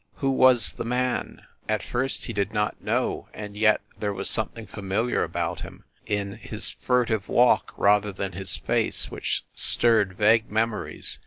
[0.15, 1.43] Who was the man?
[1.69, 6.31] At first he did not know, and yet there was something familiar about him, in
[6.37, 11.19] his furtive walk rather than his face, which stirred vague memories.